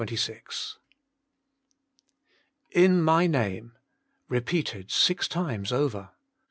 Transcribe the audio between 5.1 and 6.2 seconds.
times over.